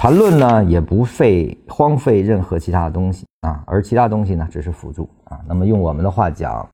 [0.00, 5.38] 缠论呢也不费荒废任何其他的东西啊，而其他东西呢只是辅助啊。
[5.46, 6.66] 那么用我们的话讲，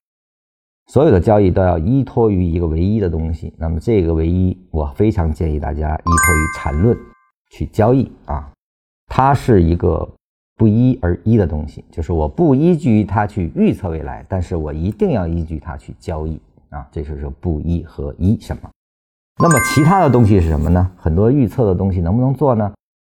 [0.92, 3.52] 所有的交易都要依托于一个唯一的东西。
[3.58, 6.97] 那么这个唯一，我非常建议大家依托于缠论
[7.50, 8.48] 去交易啊。
[9.09, 10.08] 它是一个
[10.54, 16.40] 不一而一的东西，就是我不依据它去预测未来，但是我一定要依据它去交易
[16.70, 16.86] 啊。
[16.93, 18.70] 这就是不一和一什么？
[19.43, 20.88] 那么其他的东西是什么呢？
[20.96, 22.72] 很多预测的东西能不能做呢？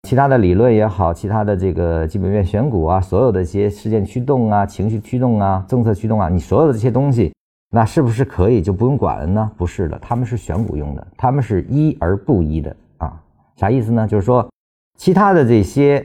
[0.08, 7.30] 其他的理论也好，其他的这个基本面选股啊，所有的一些事件驱动啊、情绪驱动啊、政策驱动啊，你所有的这些东西，
[7.70, 9.50] 那是不是可以就不用管了呢？
[9.58, 13.20] 不是的，他们是选股用的，他们是一而不一的啊。
[13.56, 14.08] 啥意思呢？
[14.08, 14.48] 就是说，
[14.96, 16.02] 其他的这些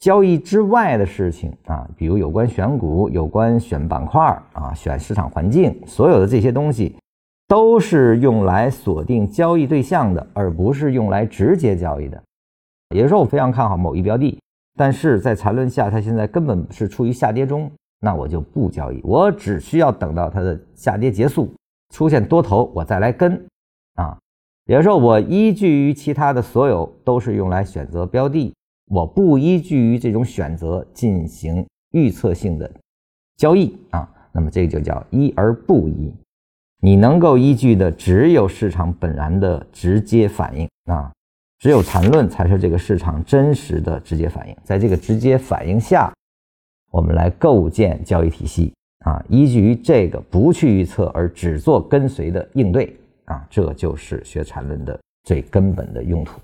[0.00, 4.20] 交易之外的事情啊，比如有关选股、有关选板块
[4.52, 6.96] 啊、选市场环境，所有的这些东西，
[7.46, 12.20] 都是用来锁定交易对象的，而不是用来直接交易的。
[12.94, 14.38] 也就是说，我非常看好某一标的，
[14.76, 21.52] 但是在缠论下，它现在根本是处于下跌中，那我就不交易，我只需要等到它的下跌结束，
[21.92, 23.34] 出现多头，我再来跟
[23.96, 24.16] 啊。
[24.66, 28.54] 也就是说，我依据于其他的所有都是用来选择标的，
[28.86, 32.70] 我不依据于这种选择进行预测性的
[33.36, 34.08] 交易啊。
[34.32, 36.14] 那么这个就叫一而不一，
[36.80, 41.12] 你能够依据的只有市场本然的直接反应啊。
[41.64, 46.12] 只有缠论才是这个市场真实的直接反应，在这个直接反应下，
[46.90, 48.74] 我们来构建交易体系
[49.06, 56.38] 啊，依据于这个不去预测而只做跟随的应对啊，这就是学缠论的最根本的用途。